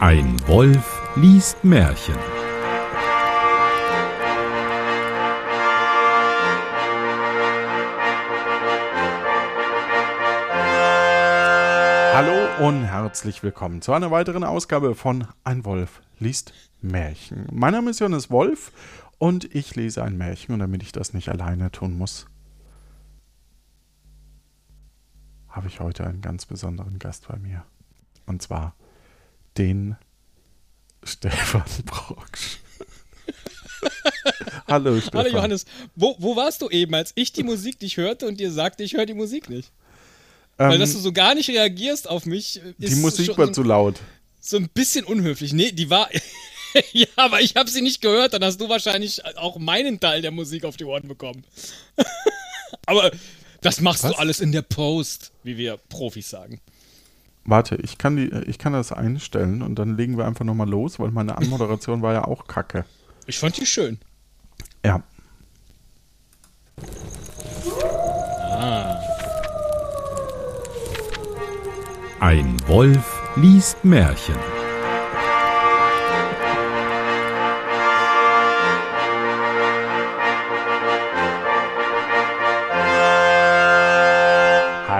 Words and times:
Ein 0.00 0.36
Wolf 0.46 1.02
liest 1.16 1.62
Märchen. 1.62 2.14
Hallo 12.14 12.66
und 12.66 12.84
herzlich 12.84 13.42
willkommen 13.42 13.82
zu 13.82 13.92
einer 13.92 14.10
weiteren 14.10 14.44
Ausgabe 14.44 14.94
von 14.94 15.26
Ein 15.42 15.66
Wolf 15.66 16.00
liest 16.18 16.54
Märchen. 16.80 17.46
Mein 17.52 17.72
Name 17.72 17.90
ist 17.90 18.00
Johannes 18.00 18.30
Wolf 18.30 18.72
und 19.18 19.54
ich 19.54 19.74
lese 19.74 20.02
ein 20.02 20.16
Märchen 20.16 20.54
und 20.54 20.60
damit 20.60 20.82
ich 20.82 20.92
das 20.92 21.12
nicht 21.12 21.28
alleine 21.28 21.70
tun 21.70 21.98
muss, 21.98 22.26
habe 25.54 25.68
ich 25.68 25.78
heute 25.78 26.04
einen 26.04 26.20
ganz 26.20 26.46
besonderen 26.46 26.98
Gast 26.98 27.28
bei 27.28 27.36
mir. 27.36 27.64
Und 28.26 28.42
zwar 28.42 28.74
den 29.56 29.96
Stefan 31.04 31.62
Brocksch. 31.86 32.58
Hallo 34.66 34.98
Stefan. 35.00 35.20
Hallo 35.20 35.36
Johannes, 35.36 35.64
wo, 35.94 36.16
wo 36.18 36.34
warst 36.34 36.60
du 36.62 36.70
eben, 36.70 36.94
als 36.94 37.12
ich 37.14 37.32
die 37.32 37.44
Musik 37.44 37.80
nicht 37.80 37.96
hörte 37.96 38.26
und 38.26 38.40
dir 38.40 38.50
sagte, 38.50 38.82
ich 38.82 38.94
höre 38.94 39.06
die 39.06 39.14
Musik 39.14 39.48
nicht? 39.48 39.70
Ähm, 40.58 40.70
Weil 40.70 40.78
dass 40.78 40.92
du 40.92 40.98
so 40.98 41.12
gar 41.12 41.34
nicht 41.34 41.48
reagierst 41.48 42.08
auf 42.08 42.26
mich, 42.26 42.60
ist 42.78 42.96
die 42.96 43.00
Musik 43.00 43.38
war 43.38 43.52
zu 43.52 43.62
laut. 43.62 44.00
so 44.40 44.56
ein 44.56 44.68
bisschen 44.68 45.04
unhöflich. 45.04 45.52
Nee, 45.52 45.70
die 45.70 45.88
war. 45.88 46.08
ja, 46.92 47.06
aber 47.16 47.40
ich 47.42 47.54
habe 47.54 47.70
sie 47.70 47.82
nicht 47.82 48.00
gehört, 48.00 48.32
dann 48.32 48.42
hast 48.42 48.60
du 48.60 48.68
wahrscheinlich 48.68 49.24
auch 49.36 49.58
meinen 49.58 50.00
Teil 50.00 50.22
der 50.22 50.32
Musik 50.32 50.64
auf 50.64 50.76
die 50.76 50.84
Ohren 50.84 51.06
bekommen. 51.06 51.44
aber 52.86 53.12
das 53.64 53.80
machst 53.80 54.04
Was? 54.04 54.12
du 54.12 54.18
alles 54.18 54.40
in 54.40 54.52
der 54.52 54.62
Post, 54.62 55.32
wie 55.42 55.56
wir 55.56 55.78
Profis 55.88 56.28
sagen. 56.28 56.60
Warte, 57.46 57.76
ich 57.76 57.98
kann, 57.98 58.16
die, 58.16 58.30
ich 58.46 58.58
kann 58.58 58.74
das 58.74 58.92
einstellen 58.92 59.62
und 59.62 59.78
dann 59.78 59.96
legen 59.96 60.16
wir 60.18 60.26
einfach 60.26 60.44
nochmal 60.44 60.68
los, 60.68 60.98
weil 60.98 61.10
meine 61.10 61.36
Anmoderation 61.36 62.02
war 62.02 62.12
ja 62.12 62.24
auch 62.24 62.46
kacke. 62.46 62.84
Ich 63.26 63.38
fand 63.38 63.56
die 63.56 63.66
schön. 63.66 63.98
Ja. 64.84 65.02
Ein 72.20 72.56
Wolf 72.66 73.22
liest 73.36 73.82
Märchen. 73.84 74.53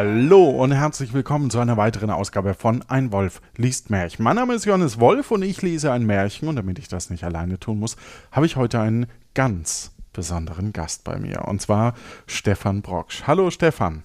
Hallo 0.06 0.50
und 0.50 0.70
herzlich 0.70 1.14
willkommen 1.14 1.48
zu 1.48 1.58
einer 1.60 1.78
weiteren 1.78 2.10
Ausgabe 2.10 2.52
von 2.52 2.82
Ein 2.88 3.10
Wolf 3.10 3.40
liest 3.56 3.88
Märchen. 3.88 4.22
Mein 4.22 4.36
Name 4.36 4.52
ist 4.52 4.66
Johannes 4.66 5.00
Wolf 5.00 5.30
und 5.30 5.42
ich 5.42 5.62
lese 5.62 5.92
ein 5.92 6.04
Märchen 6.04 6.46
und 6.46 6.56
damit 6.56 6.78
ich 6.78 6.88
das 6.88 7.08
nicht 7.08 7.24
alleine 7.24 7.58
tun 7.58 7.78
muss, 7.78 7.96
habe 8.30 8.44
ich 8.44 8.56
heute 8.56 8.80
einen 8.80 9.06
ganz 9.32 9.92
besonderen 10.12 10.74
Gast 10.74 11.04
bei 11.04 11.18
mir 11.18 11.46
und 11.48 11.62
zwar 11.62 11.94
Stefan 12.26 12.82
Brocksch. 12.82 13.22
Hallo 13.26 13.50
Stefan. 13.50 14.02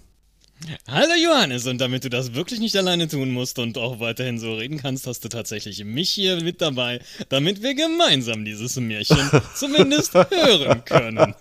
Hallo 0.88 1.14
Johannes, 1.22 1.68
und 1.68 1.82
damit 1.82 2.06
du 2.06 2.10
das 2.10 2.34
wirklich 2.34 2.62
nicht 2.62 2.78
alleine 2.78 3.10
tun 3.10 3.32
musst 3.32 3.60
und 3.60 3.78
auch 3.78 4.00
weiterhin 4.00 4.40
so 4.40 4.56
reden 4.56 4.78
kannst, 4.78 5.06
hast 5.06 5.26
du 5.26 5.28
tatsächlich 5.28 5.84
mich 5.84 6.12
hier 6.12 6.42
mit 6.42 6.62
dabei, 6.62 7.02
damit 7.28 7.62
wir 7.62 7.76
gemeinsam 7.76 8.46
dieses 8.46 8.78
Märchen 8.78 9.18
zumindest 9.54 10.14
hören 10.14 10.84
können. 10.86 11.36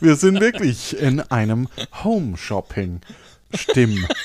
Wir 0.00 0.16
sind 0.16 0.40
wirklich 0.40 0.98
in 0.98 1.20
einem 1.20 1.68
Home 2.02 2.36
Shopping 2.36 3.00
Stimm. 3.54 4.06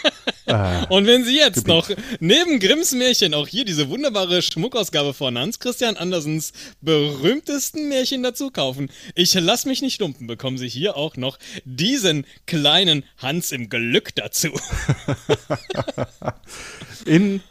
Äh, 0.49 0.87
Und 0.89 1.05
wenn 1.05 1.23
Sie 1.23 1.37
jetzt 1.37 1.65
Gebiet. 1.65 1.67
noch 1.67 1.91
neben 2.19 2.59
Grimms 2.59 2.91
Märchen 2.93 3.35
auch 3.35 3.47
hier 3.47 3.65
diese 3.65 3.87
wunderbare 3.89 4.41
Schmuckausgabe 4.41 5.13
von 5.13 5.37
Hans 5.37 5.59
Christian 5.59 5.95
Andersens 5.95 6.53
berühmtesten 6.81 7.87
Märchen 7.87 8.23
dazu 8.23 8.49
kaufen, 8.49 8.89
ich 9.13 9.35
lass 9.35 9.65
mich 9.65 9.83
nicht 9.83 10.01
lumpen, 10.01 10.25
bekommen 10.25 10.57
Sie 10.57 10.67
hier 10.67 10.97
auch 10.97 11.17
noch 11.17 11.37
diesen 11.65 12.25
kleinen 12.47 13.03
Hans 13.19 13.51
im 13.51 13.69
Glück 13.69 14.15
dazu. 14.15 14.49
in 17.05 17.41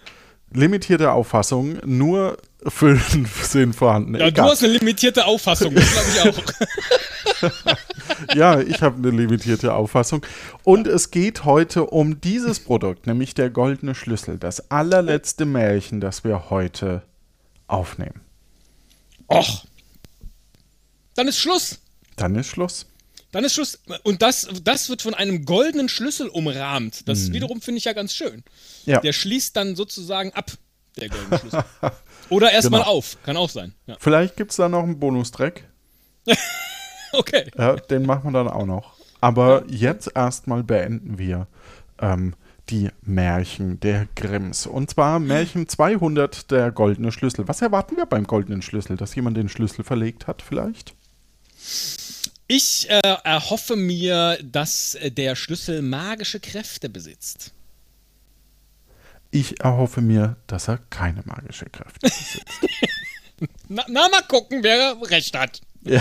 limitierter 0.52 1.12
Auffassung 1.12 1.78
nur 1.84 2.38
fünf 2.66 3.44
sind 3.46 3.74
vorhanden. 3.76 4.16
Ja, 4.16 4.32
du 4.32 4.42
hast 4.42 4.64
eine 4.64 4.72
limitierte 4.72 5.24
Auffassung, 5.24 5.72
das 5.72 6.14
glaube 6.14 6.34
ich 6.34 7.42
auch. 7.42 7.74
Ja, 8.34 8.60
ich 8.60 8.82
habe 8.82 8.96
eine 8.96 9.10
limitierte 9.10 9.72
Auffassung. 9.74 10.24
Und 10.64 10.86
es 10.86 11.10
geht 11.10 11.44
heute 11.44 11.86
um 11.86 12.20
dieses 12.20 12.60
Produkt, 12.60 13.06
nämlich 13.06 13.34
der 13.34 13.50
goldene 13.50 13.94
Schlüssel. 13.94 14.38
Das 14.38 14.70
allerletzte 14.70 15.44
Märchen, 15.44 16.00
das 16.00 16.24
wir 16.24 16.50
heute 16.50 17.02
aufnehmen. 17.66 18.20
Och. 19.30 19.64
Dann 21.14 21.28
ist 21.28 21.38
Schluss. 21.38 21.78
Dann 22.16 22.34
ist 22.36 22.48
Schluss. 22.48 22.86
Dann 23.32 23.44
ist 23.44 23.54
Schluss. 23.54 23.78
Und 24.04 24.22
das, 24.22 24.48
das 24.62 24.88
wird 24.88 25.02
von 25.02 25.14
einem 25.14 25.44
goldenen 25.44 25.88
Schlüssel 25.88 26.28
umrahmt. 26.28 27.06
Das 27.08 27.32
wiederum 27.32 27.60
finde 27.60 27.78
ich 27.78 27.84
ja 27.84 27.92
ganz 27.92 28.14
schön. 28.14 28.36
Mhm. 28.36 28.42
Ja. 28.86 29.00
Der 29.00 29.12
schließt 29.12 29.54
dann 29.56 29.76
sozusagen 29.76 30.32
ab, 30.32 30.50
der 30.98 31.08
goldene 31.10 31.38
Schlüssel. 31.38 31.64
Oder 32.30 32.52
erstmal 32.52 32.80
Genau. 32.82 32.92
auf. 32.92 33.16
Kann 33.22 33.36
auch 33.36 33.50
sein. 33.50 33.74
Ja. 33.86 33.96
Vielleicht 34.00 34.36
gibt 34.36 34.50
es 34.52 34.56
da 34.56 34.68
noch 34.68 34.82
einen 34.82 34.98
Bonustrack. 34.98 35.64
Okay. 37.12 37.50
Ja, 37.56 37.76
den 37.76 38.06
machen 38.06 38.32
wir 38.32 38.44
dann 38.44 38.48
auch 38.48 38.66
noch. 38.66 38.94
Aber 39.20 39.64
jetzt 39.68 40.12
erstmal 40.14 40.62
beenden 40.62 41.18
wir 41.18 41.46
ähm, 42.00 42.34
die 42.70 42.90
Märchen 43.02 43.80
der 43.80 44.08
Grimms. 44.14 44.66
Und 44.66 44.90
zwar 44.90 45.18
Märchen 45.18 45.68
200, 45.68 46.50
der 46.50 46.70
goldene 46.70 47.12
Schlüssel. 47.12 47.48
Was 47.48 47.62
erwarten 47.62 47.96
wir 47.96 48.06
beim 48.06 48.26
goldenen 48.26 48.62
Schlüssel? 48.62 48.96
Dass 48.96 49.14
jemand 49.14 49.36
den 49.36 49.48
Schlüssel 49.48 49.84
verlegt 49.84 50.26
hat 50.26 50.42
vielleicht? 50.42 50.94
Ich 52.46 52.88
äh, 52.88 53.16
erhoffe 53.24 53.76
mir, 53.76 54.38
dass 54.42 54.94
äh, 54.94 55.10
der 55.10 55.36
Schlüssel 55.36 55.82
magische 55.82 56.40
Kräfte 56.40 56.88
besitzt. 56.88 57.52
Ich 59.30 59.60
erhoffe 59.60 60.00
mir, 60.00 60.36
dass 60.46 60.68
er 60.68 60.78
keine 60.90 61.22
magische 61.26 61.66
Kräfte 61.66 62.00
besitzt. 62.00 62.42
Na, 63.68 63.84
na 63.86 64.08
mal 64.08 64.22
gucken, 64.22 64.64
wer 64.64 64.96
recht 65.10 65.38
hat. 65.38 65.60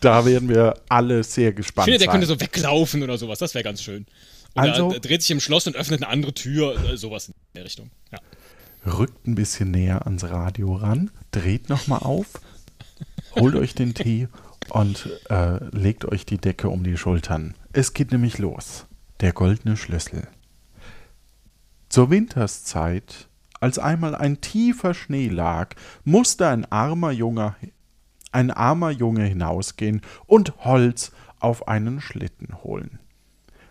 da 0.00 0.24
werden 0.26 0.48
wir 0.48 0.74
alle 0.88 1.22
sehr 1.24 1.50
Ich 1.50 1.56
gespannt 1.56 1.84
finde, 1.86 1.98
der 1.98 2.06
sein. 2.06 2.12
könnte 2.12 2.26
so 2.26 2.40
weglaufen 2.40 3.02
oder 3.02 3.18
sowas. 3.18 3.38
Das 3.38 3.54
wäre 3.54 3.64
ganz 3.64 3.82
schön. 3.82 4.06
Oder 4.54 4.72
Also- 4.72 4.92
er 4.92 5.00
dreht 5.00 5.22
sich 5.22 5.30
im 5.30 5.40
Schloss 5.40 5.66
und 5.66 5.76
öffnet 5.76 6.02
eine 6.02 6.10
andere 6.12 6.32
Tür. 6.34 6.76
Äh, 6.90 6.96
sowas 6.96 7.28
in 7.28 7.34
der 7.54 7.64
Richtung. 7.64 7.90
Ja. 8.12 8.18
Rückt 8.92 9.26
ein 9.26 9.34
bisschen 9.34 9.70
näher 9.72 10.06
ans 10.06 10.24
Radio 10.24 10.74
ran, 10.76 11.10
dreht 11.32 11.68
nochmal 11.68 11.98
auf, 12.00 12.26
holt 13.34 13.56
euch 13.56 13.74
den 13.74 13.94
Tee 13.94 14.28
und 14.68 15.08
äh, 15.28 15.58
legt 15.76 16.04
euch 16.04 16.24
die 16.24 16.38
Decke 16.38 16.68
um 16.68 16.84
die 16.84 16.96
Schultern. 16.96 17.54
Es 17.72 17.94
geht 17.94 18.12
nämlich 18.12 18.38
los. 18.38 18.86
Der 19.20 19.32
goldene 19.32 19.76
Schlüssel. 19.76 20.28
Zur 21.88 22.10
Winterszeit, 22.10 23.28
als 23.60 23.78
einmal 23.78 24.14
ein 24.14 24.40
tiefer 24.40 24.94
Schnee 24.94 25.28
lag, 25.28 25.74
musste 26.04 26.48
ein 26.48 26.70
armer 26.70 27.10
Junge, 27.10 27.54
ein 28.32 28.50
armer 28.50 28.90
Junge 28.90 29.24
hinausgehen 29.24 30.02
und 30.26 30.64
Holz 30.64 31.12
auf 31.40 31.68
einen 31.68 32.00
Schlitten 32.00 32.62
holen. 32.62 32.98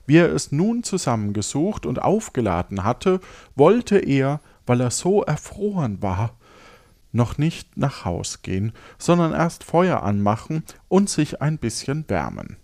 Wie 0.07 0.17
er 0.17 0.31
es 0.31 0.51
nun 0.51 0.83
zusammengesucht 0.83 1.85
und 1.85 2.01
aufgeladen 2.01 2.83
hatte, 2.83 3.19
wollte 3.55 3.97
er, 3.97 4.39
weil 4.65 4.81
er 4.81 4.91
so 4.91 5.23
erfroren 5.23 6.01
war, 6.01 6.35
noch 7.11 7.37
nicht 7.37 7.77
nach 7.77 8.05
Haus 8.05 8.41
gehen, 8.41 8.73
sondern 8.97 9.33
erst 9.33 9.63
Feuer 9.63 10.03
anmachen 10.03 10.63
und 10.89 11.09
sich 11.09 11.41
ein 11.41 11.57
bisschen 11.57 12.07
wärmen. 12.09 12.57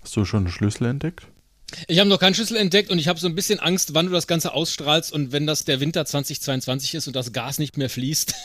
Hast 0.00 0.16
du 0.16 0.24
schon 0.24 0.44
einen 0.44 0.52
Schlüssel 0.52 0.86
entdeckt? 0.86 1.28
Ich 1.88 1.98
habe 1.98 2.08
noch 2.08 2.18
keinen 2.20 2.34
Schlüssel 2.34 2.56
entdeckt 2.56 2.90
und 2.90 2.98
ich 2.98 3.08
habe 3.08 3.18
so 3.18 3.26
ein 3.26 3.34
bisschen 3.34 3.58
Angst, 3.60 3.94
wann 3.94 4.06
du 4.06 4.12
das 4.12 4.26
Ganze 4.26 4.52
ausstrahlst 4.54 5.12
und 5.12 5.32
wenn 5.32 5.46
das 5.46 5.64
der 5.64 5.80
Winter 5.80 6.04
2022 6.04 6.94
ist 6.94 7.06
und 7.06 7.16
das 7.16 7.32
Gas 7.32 7.58
nicht 7.58 7.76
mehr 7.76 7.90
fließt, 7.90 8.34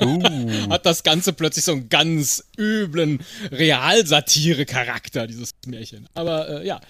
Uh, 0.00 0.22
hat 0.70 0.86
das 0.86 1.02
Ganze 1.02 1.32
plötzlich 1.32 1.64
so 1.64 1.72
einen 1.72 1.88
ganz 1.88 2.44
üblen 2.56 3.20
Realsatire-Charakter, 3.50 5.26
dieses 5.26 5.50
Märchen. 5.66 6.08
Aber 6.14 6.48
äh, 6.62 6.66
ja, 6.66 6.80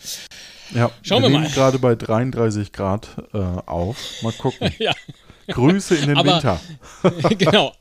ja, 0.74 0.90
Schauen 1.02 1.22
wir 1.22 1.30
nehmen 1.30 1.44
mal. 1.44 1.50
gerade 1.52 1.78
bei 1.78 1.94
33 1.94 2.72
Grad 2.72 3.08
äh, 3.32 3.38
auf. 3.38 3.96
Mal 4.22 4.32
gucken. 4.32 4.70
ja, 4.78 4.92
Grüße 5.48 5.96
in 5.96 6.08
den 6.08 6.18
Aber- 6.18 6.34
Winter. 6.34 6.60
genau. 7.38 7.72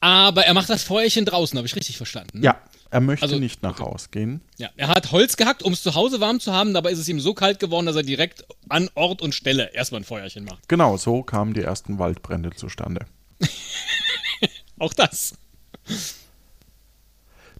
Aber 0.00 0.44
er 0.46 0.54
macht 0.54 0.68
das 0.68 0.82
Feuerchen 0.82 1.24
draußen, 1.26 1.56
habe 1.56 1.66
ich 1.68 1.76
richtig 1.76 1.96
verstanden? 1.96 2.40
ne? 2.40 2.46
Ja, 2.46 2.60
er 2.90 3.00
möchte 3.00 3.24
Also- 3.24 3.38
nicht 3.38 3.62
nach 3.62 3.78
Haus 3.80 4.10
gehen. 4.10 4.40
ja. 4.58 4.68
Er 4.76 4.88
hat 4.88 5.12
Holz 5.12 5.36
gehackt, 5.36 5.62
um 5.62 5.72
es 5.72 5.82
zu 5.82 5.94
Hause 5.94 6.20
warm 6.20 6.40
zu 6.40 6.52
haben, 6.52 6.74
dabei 6.74 6.90
ist 6.90 6.98
es 6.98 7.08
ihm 7.08 7.20
so 7.20 7.34
kalt 7.34 7.58
geworden, 7.60 7.86
dass 7.86 7.96
er 7.96 8.02
direkt 8.02 8.44
an 8.68 8.88
Ort 8.94 9.22
und 9.22 9.34
Stelle 9.34 9.72
erstmal 9.74 10.00
ein 10.00 10.04
Feuerchen 10.04 10.44
macht. 10.44 10.68
Genau, 10.68 10.96
so 10.96 11.22
kamen 11.22 11.54
die 11.54 11.62
ersten 11.62 11.98
Waldbrände 11.98 12.50
zustande. 12.50 13.06
Auch 14.78 14.92
das. 14.94 15.34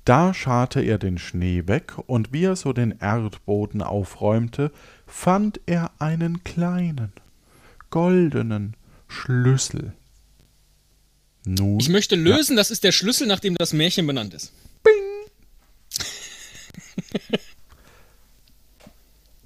Da 0.05 0.33
scharte 0.33 0.81
er 0.81 0.99
den 0.99 1.19
Schnee 1.19 1.67
weg, 1.67 1.95
und 2.07 2.33
wie 2.33 2.45
er 2.45 2.57
so 2.57 2.73
den 2.73 2.97
Erdboden 3.01 3.83
aufräumte, 3.83 4.73
fand 5.07 5.61
er 5.67 5.91
einen 5.99 6.43
kleinen, 6.43 7.13
goldenen 7.91 8.77
Schlüssel. 9.09 9.93
Nun, 11.45 11.81
Ich 11.81 11.89
möchte 11.89 12.17
lösen, 12.17 12.57
das 12.57 12.71
ist 12.71 12.83
der 12.85 12.93
Schlüssel, 12.93 13.27
nach 13.27 13.41
dem 13.41 13.57
das 13.57 13.73
Märchen 13.73 14.07
benannt 14.07 14.35
ist. 14.35 14.53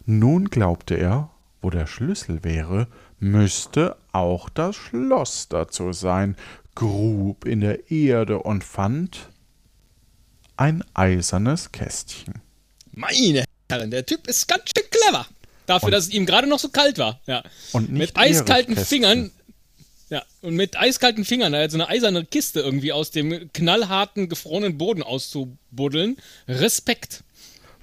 nun 0.06 0.46
glaubte 0.50 0.96
er, 0.96 1.30
wo 1.62 1.70
der 1.70 1.86
Schlüssel 1.86 2.44
wäre, 2.44 2.88
müsste 3.20 3.96
auch 4.12 4.48
das 4.48 4.76
Schloss 4.76 5.48
dazu 5.48 5.92
sein, 5.92 6.36
grub 6.74 7.46
in 7.46 7.60
der 7.60 7.90
Erde 7.90 8.38
und 8.40 8.64
fand 8.64 9.30
ein 10.56 10.84
eisernes 10.94 11.72
Kästchen. 11.72 12.34
Meine 12.92 13.44
Herren, 13.70 13.90
der 13.90 14.06
Typ 14.06 14.26
ist 14.26 14.46
ganz 14.46 14.64
schön 14.76 14.88
clever. 14.90 15.26
Dafür, 15.66 15.86
Und- 15.86 15.92
dass 15.92 16.04
es 16.04 16.10
ihm 16.12 16.26
gerade 16.26 16.46
noch 16.46 16.58
so 16.58 16.68
kalt 16.68 16.98
war. 16.98 17.20
Ja. 17.26 17.42
Und 17.72 17.90
mit 17.90 18.16
eiskalten 18.16 18.76
Fingern. 18.76 19.30
Ja, 20.10 20.22
und 20.42 20.54
mit 20.54 20.76
eiskalten 20.76 21.24
Fingern, 21.24 21.52
da 21.52 21.62
jetzt 21.62 21.72
so 21.72 21.78
eine 21.78 21.88
eiserne 21.88 22.24
Kiste 22.26 22.60
irgendwie 22.60 22.92
aus 22.92 23.10
dem 23.10 23.50
knallharten, 23.52 24.28
gefrorenen 24.28 24.76
Boden 24.76 25.02
auszubuddeln. 25.02 26.18
Respekt. 26.46 27.24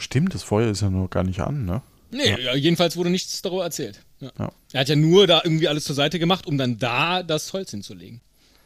Stimmt, 0.01 0.33
das 0.33 0.42
Feuer 0.42 0.71
ist 0.71 0.81
ja 0.81 0.89
noch 0.89 1.09
gar 1.09 1.24
nicht 1.24 1.42
an, 1.42 1.65
ne? 1.65 1.83
Nee, 2.09 2.42
ja. 2.42 2.56
jedenfalls 2.56 2.98
wurde 2.98 3.12
nichts 3.12 3.42
darüber 3.44 3.63
erzählt. 3.63 4.01
Ja. 4.19 4.31
Ja. 4.38 4.51
Er 4.74 4.80
hat 4.81 4.89
ja 4.89 4.95
nur 4.95 5.27
da 5.27 5.42
irgendwie 5.44 5.68
alles 5.68 5.83
zur 5.83 5.95
Seite 5.95 6.18
gemacht, 6.18 6.48
um 6.48 6.57
dann 6.57 6.80
da 6.80 7.21
das 7.21 7.53
Holz 7.53 7.69
hinzulegen. 7.69 8.19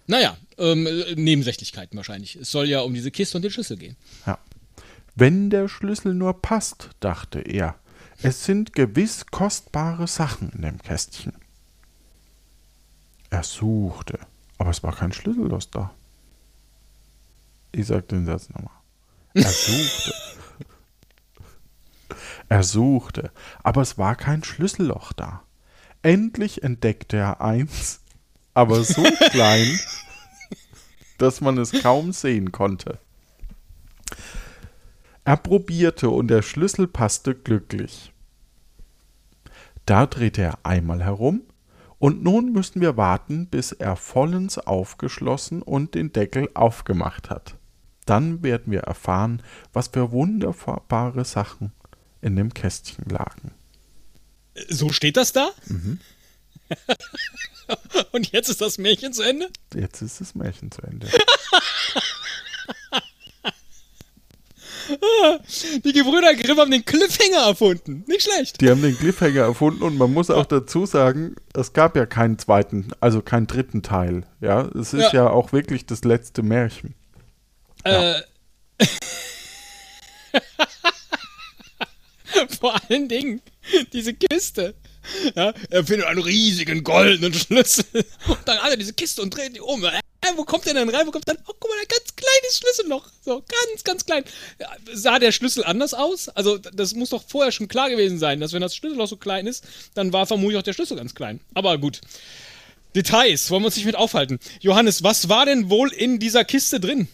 Naja, 0.07 0.37
ähm, 0.57 0.87
äh, 0.87 1.13
Nebensächlichkeiten 1.15 1.97
wahrscheinlich. 1.97 2.37
Es 2.37 2.51
soll 2.51 2.69
ja 2.69 2.81
um 2.81 2.93
diese 2.93 3.11
Kiste 3.11 3.37
und 3.37 3.41
den 3.41 3.51
Schlüssel 3.51 3.75
gehen. 3.75 3.97
Ja. 4.25 4.39
Wenn 5.15 5.49
der 5.49 5.67
Schlüssel 5.67 6.13
nur 6.13 6.41
passt, 6.41 6.91
dachte 7.01 7.41
er, 7.41 7.75
es 8.23 8.45
sind 8.45 8.73
gewiss 8.73 9.25
kostbare 9.25 10.07
Sachen 10.07 10.51
in 10.51 10.61
dem 10.61 10.81
Kästchen. 10.81 11.33
Er 13.29 13.43
suchte, 13.43 14.19
aber 14.57 14.69
es 14.69 14.83
war 14.83 14.95
kein 14.95 15.11
Schlüssellos 15.11 15.69
da. 15.69 15.93
Ich 17.73 17.87
sag 17.87 18.07
den 18.07 18.25
Satz 18.25 18.49
nochmal. 18.49 18.71
Er 19.33 19.51
suchte. 19.51 20.13
er 22.49 22.63
suchte, 22.63 23.31
aber 23.63 23.81
es 23.81 23.97
war 23.97 24.15
kein 24.15 24.43
Schlüsselloch 24.43 25.13
da. 25.13 25.43
Endlich 26.01 26.63
entdeckte 26.63 27.17
er 27.17 27.41
eins, 27.41 28.01
aber 28.53 28.83
so 28.83 29.03
klein, 29.31 29.79
dass 31.17 31.41
man 31.41 31.57
es 31.57 31.71
kaum 31.71 32.11
sehen 32.11 32.51
konnte. 32.51 32.99
Er 35.23 35.37
probierte 35.37 36.09
und 36.11 36.27
der 36.27 36.43
Schlüssel 36.43 36.87
passte 36.87 37.33
glücklich. 37.33 38.13
Da 39.85 40.05
drehte 40.05 40.43
er 40.43 40.59
einmal 40.63 41.03
herum 41.03 41.41
und 41.97 42.23
nun 42.23 42.51
müssen 42.51 42.81
wir 42.81 42.97
warten, 42.97 43.47
bis 43.47 43.71
er 43.71 43.95
vollends 43.95 44.59
aufgeschlossen 44.59 45.63
und 45.63 45.95
den 45.95 46.13
Deckel 46.13 46.49
aufgemacht 46.53 47.31
hat. 47.31 47.55
Dann 48.05 48.43
werden 48.43 48.71
wir 48.71 48.81
erfahren, 48.81 49.41
was 49.73 49.87
für 49.87 50.11
wunderbare 50.11 51.25
Sachen 51.25 51.71
in 52.25 52.35
dem 52.35 52.53
Kästchen 52.53 53.05
lagen. 53.07 53.51
So 54.67 54.91
steht 54.91 55.15
das 55.15 55.31
da? 55.31 55.51
Mhm. 55.67 55.99
und 58.11 58.31
jetzt 58.31 58.49
ist 58.49 58.61
das 58.61 58.79
Märchen 58.79 59.13
zu 59.13 59.21
Ende? 59.21 59.49
Jetzt 59.75 60.01
ist 60.01 60.19
das 60.19 60.33
Märchen 60.33 60.71
zu 60.71 60.81
Ende. 60.81 61.07
Die 65.83 65.93
Gebrüder 65.93 66.35
Grimm 66.35 66.57
haben 66.59 66.69
den 66.71 66.85
Cliffhanger 66.85 67.47
erfunden. 67.47 68.03
Nicht 68.07 68.23
schlecht. 68.23 68.61
Die 68.61 68.69
haben 68.69 68.81
den 68.83 68.95
Cliffhanger 68.97 69.41
erfunden 69.41 69.81
und 69.83 69.97
man 69.97 70.13
muss 70.13 70.29
auch 70.29 70.45
dazu 70.45 70.85
sagen, 70.85 71.35
es 71.53 71.73
gab 71.73 71.95
ja 71.95 72.05
keinen 72.05 72.37
zweiten, 72.37 72.89
also 72.99 73.21
keinen 73.21 73.47
dritten 73.47 73.81
Teil. 73.81 74.27
Ja, 74.41 74.61
es 74.79 74.93
ist 74.93 75.11
ja, 75.13 75.25
Ja. 75.25 75.29
auch 75.29 75.53
wirklich 75.53 75.85
das 75.87 76.03
letzte 76.03 76.43
Märchen. 76.43 76.93
Äh, 77.83 78.21
vor 82.59 82.79
allen 82.89 83.07
Dingen 83.07 83.41
diese 83.93 84.13
Kiste. 84.13 84.75
Ja, 85.35 85.53
er 85.69 85.85
findet 85.85 86.07
einen 86.07 86.21
riesigen 86.21 86.83
goldenen 86.83 87.33
Schlüssel. 87.33 87.85
Und 88.27 88.39
dann 88.45 88.57
alle 88.57 88.77
diese 88.77 88.93
Kiste 88.93 89.21
und 89.21 89.35
dreht 89.35 89.55
die 89.55 89.61
um. 89.61 89.83
Äh, 89.83 89.99
wo 90.35 90.43
kommt 90.43 90.65
der 90.65 90.73
denn 90.73 90.89
rein? 90.89 91.05
Wo 91.05 91.11
kommt 91.11 91.27
dann? 91.27 91.37
Oh, 91.45 91.53
guck 91.59 91.69
mal, 91.69 91.77
ein 91.79 91.87
ganz 91.87 92.15
kleines 92.15 92.57
Schlüsselloch. 92.57 93.07
So, 93.23 93.43
ganz, 93.47 93.83
ganz 93.83 94.05
klein. 94.05 94.23
Ja, 94.59 94.69
sah 94.91 95.19
der 95.19 95.31
Schlüssel 95.31 95.63
anders 95.63 95.93
aus? 95.93 96.29
Also, 96.29 96.57
das 96.57 96.95
muss 96.95 97.11
doch 97.11 97.23
vorher 97.27 97.51
schon 97.51 97.67
klar 97.67 97.89
gewesen 97.89 98.17
sein, 98.17 98.39
dass 98.39 98.53
wenn 98.53 98.61
das 98.61 98.75
Schlüsselloch 98.75 99.07
so 99.07 99.17
klein 99.17 99.45
ist, 99.45 99.63
dann 99.93 100.11
war 100.13 100.25
vermutlich 100.25 100.57
auch 100.57 100.63
der 100.63 100.73
Schlüssel 100.73 100.97
ganz 100.97 101.13
klein. 101.13 101.39
Aber 101.53 101.77
gut. 101.77 102.01
Details, 102.95 103.51
wollen 103.51 103.61
wir 103.61 103.67
uns 103.67 103.75
nicht 103.75 103.85
mit 103.85 103.95
aufhalten. 103.95 104.39
Johannes, 104.61 105.03
was 105.03 105.29
war 105.29 105.45
denn 105.45 105.69
wohl 105.69 105.91
in 105.91 106.17
dieser 106.17 106.45
Kiste 106.45 106.79
drin? 106.79 107.07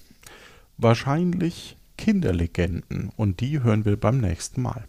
Wahrscheinlich 0.78 1.76
Kinderlegenden 1.98 3.12
und 3.16 3.42
die 3.42 3.62
hören 3.62 3.84
wir 3.84 3.98
beim 3.98 4.20
nächsten 4.20 4.62
Mal. 4.62 4.88